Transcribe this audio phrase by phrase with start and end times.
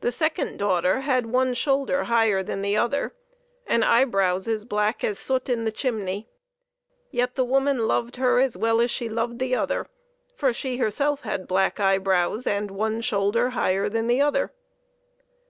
[0.00, 3.16] The sec ond daughter had one shoulder higher than the other,
[3.66, 6.28] and eyebrows as black as soot in the chimney,
[7.10, 9.88] yet the woman loved her as well as she loved the other,
[10.36, 14.52] for she herself had black eyebrows and one shoulder higher than the other.